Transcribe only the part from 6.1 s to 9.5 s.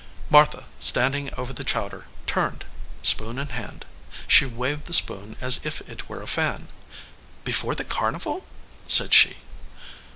a fan. "Before the carnival?" said she.